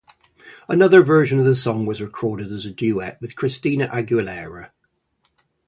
Another 0.67 1.03
version 1.03 1.37
of 1.37 1.45
the 1.45 1.53
song 1.53 1.85
was 1.85 2.01
recorded 2.01 2.51
as 2.51 2.65
a 2.65 2.71
duet 2.71 3.21
with 3.21 3.35
Christina 3.35 3.87
Aguilera. 3.87 4.71